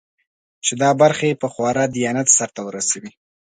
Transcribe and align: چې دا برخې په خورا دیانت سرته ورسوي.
چې 0.65 0.73
دا 0.81 0.89
برخې 1.01 1.39
په 1.41 1.47
خورا 1.53 1.85
دیانت 1.95 2.27
سرته 2.37 2.61
ورسوي. 2.63 3.11